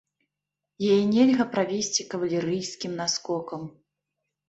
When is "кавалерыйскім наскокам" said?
2.17-3.73